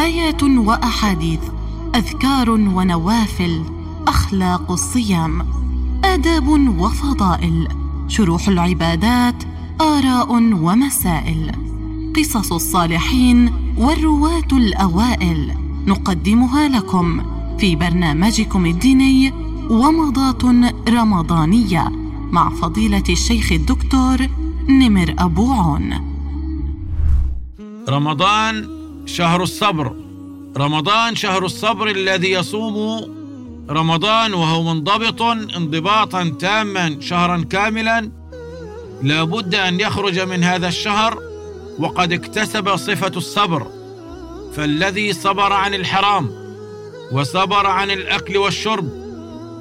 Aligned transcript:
آيات 0.00 0.42
وأحاديث 0.42 1.40
أذكار 1.94 2.50
ونوافل 2.50 3.62
أخلاق 4.08 4.70
الصيام 4.70 5.46
آداب 6.04 6.48
وفضائل 6.78 7.68
شروح 8.08 8.48
العبادات 8.48 9.34
آراء 9.80 10.32
ومسائل 10.32 11.52
قصص 12.16 12.52
الصالحين 12.52 13.52
والرواة 13.78 14.48
الأوائل 14.52 15.54
نقدمها 15.86 16.68
لكم 16.68 17.22
في 17.58 17.76
برنامجكم 17.76 18.66
الديني 18.66 19.32
ومضات 19.70 20.44
رمضانية 20.88 21.88
مع 22.32 22.50
فضيلة 22.50 23.04
الشيخ 23.08 23.52
الدكتور 23.52 24.26
نمر 24.68 25.14
أبو 25.18 25.52
عون. 25.52 25.94
رمضان 27.88 28.79
شهر 29.06 29.42
الصبر. 29.42 29.92
رمضان 30.56 31.16
شهر 31.16 31.44
الصبر 31.44 31.88
الذي 31.88 32.30
يصوم 32.30 32.76
رمضان 33.70 34.34
وهو 34.34 34.62
منضبط 34.62 35.22
انضباطا 35.22 36.36
تاما 36.38 36.96
شهرا 37.00 37.44
كاملا. 37.50 38.10
لا 39.02 39.24
بد 39.24 39.54
أن 39.54 39.80
يخرج 39.80 40.20
من 40.20 40.44
هذا 40.44 40.68
الشهر 40.68 41.18
وقد 41.78 42.12
اكتسب 42.12 42.76
صفة 42.76 43.12
الصبر. 43.16 43.66
فالذي 44.56 45.12
صبر 45.12 45.52
عن 45.52 45.74
الحرام 45.74 46.30
وصبر 47.12 47.66
عن 47.66 47.90
الأكل 47.90 48.36
والشرب 48.36 48.88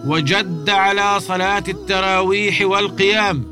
وجد 0.05 0.69
على 0.69 1.19
صلاة 1.19 1.63
التراويح 1.67 2.61
والقيام 2.61 3.43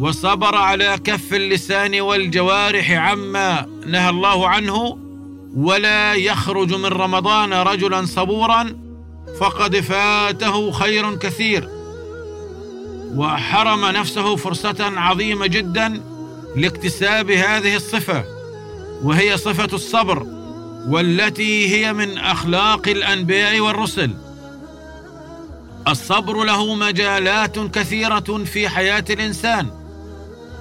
وصبر 0.00 0.54
على 0.54 0.98
كف 1.04 1.34
اللسان 1.34 2.00
والجوارح 2.00 2.90
عما 2.90 3.66
نهى 3.86 4.10
الله 4.10 4.48
عنه 4.48 4.98
ولا 5.56 6.14
يخرج 6.14 6.74
من 6.74 6.86
رمضان 6.86 7.52
رجلا 7.52 8.06
صبورا 8.06 8.76
فقد 9.40 9.76
فاته 9.80 10.72
خير 10.72 11.16
كثير. 11.16 11.68
وحرم 13.14 13.84
نفسه 13.84 14.36
فرصة 14.36 14.76
عظيمة 14.80 15.46
جدا 15.46 16.00
لاكتساب 16.56 17.30
هذه 17.30 17.76
الصفة 17.76 18.24
وهي 19.02 19.36
صفة 19.36 19.68
الصبر 19.72 20.26
والتي 20.88 21.76
هي 21.76 21.92
من 21.92 22.18
أخلاق 22.18 22.88
الأنبياء 22.88 23.60
والرسل. 23.60 24.10
الصبر 25.88 26.44
له 26.44 26.74
مجالات 26.74 27.58
كثيرة 27.58 28.44
في 28.44 28.68
حياة 28.68 29.04
الإنسان. 29.10 29.70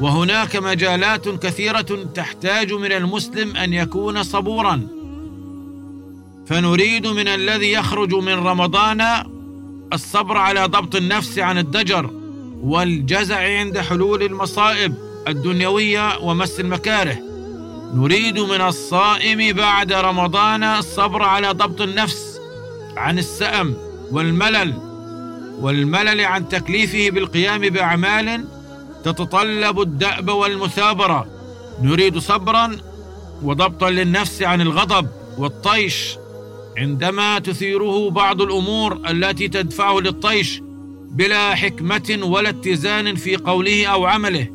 وهناك 0.02 0.56
مجالات 0.56 1.30
كثيرة 1.30 2.08
تحتاج 2.16 2.74
من 2.74 2.92
المسلم 2.92 3.58
أن 3.58 3.74
يكون 3.74 4.24
صبورا. 4.24 4.88
فنريد 6.48 7.08
من 7.08 7.28
الذي 7.28 7.72
يخرج 7.72 8.14
من 8.14 8.34
رمضان 8.34 9.02
الصبر 9.94 10.38
على 10.38 10.66
ضبط 10.66 10.96
النفس 10.96 11.40
عن 11.40 11.58
الضجر 11.58 12.12
والجزع 12.62 13.40
عند 13.40 13.80
حلول 13.80 14.24
المصائب 14.24 14.94
الدنيوية 15.28 16.20
ومس 16.20 16.60
المكاره. 16.60 17.18
نريد 17.94 18.40
من 18.40 18.62
الصائم 18.62 19.56
بعد 19.56 19.94
رمضان 19.94 20.64
الصبر 20.64 21.24
على 21.24 21.52
ضبط 21.52 21.82
النفس 21.82 22.40
عن 22.98 23.20
السأم 23.20 23.74
والملل 24.12 24.74
والملل 25.60 26.22
عن 26.22 26.50
تكليفه 26.50 27.10
بالقيام 27.10 27.62
بأعمال 27.62 28.46
تتطلب 29.08 29.82
الدأب 29.82 30.30
والمثابرة. 30.30 31.28
نريد 31.82 32.18
صبرا 32.18 32.78
وضبطا 33.44 33.90
للنفس 33.90 34.42
عن 34.44 34.62
الغضب 34.62 35.08
والطيش. 35.38 36.18
عندما 36.78 37.40
تثيره 37.40 38.10
بعض 38.10 38.42
الأمور 38.42 39.00
التي 39.10 39.48
تدفعه 39.48 40.00
للطيش 40.00 40.62
بلا 41.12 41.56
حكمة 41.56 42.20
ولا 42.22 42.50
اتزان 42.50 43.16
في 43.16 43.36
قوله 43.36 43.86
أو 43.86 44.06
عمله. 44.06 44.48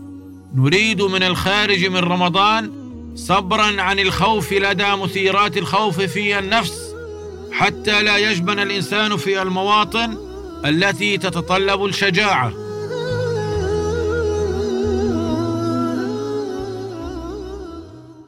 نريد 0.54 1.02
من 1.02 1.22
الخارج 1.22 1.86
من 1.86 2.00
رمضان 2.00 2.72
صبرا 3.14 3.82
عن 3.82 3.98
الخوف 3.98 4.52
لدى 4.52 4.96
مثيرات 4.96 5.56
الخوف 5.56 6.00
في 6.00 6.38
النفس. 6.38 6.94
حتى 7.52 8.02
لا 8.02 8.16
يجبن 8.16 8.58
الإنسان 8.58 9.16
في 9.16 9.42
المواطن 9.42 10.16
التي 10.64 11.18
تتطلب 11.18 11.84
الشجاعة. 11.84 12.61